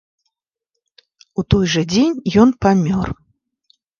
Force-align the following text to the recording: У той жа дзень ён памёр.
У 1.41 1.43
той 1.53 1.65
жа 1.75 1.83
дзень 1.91 2.17
ён 2.45 2.49
памёр. 2.67 3.07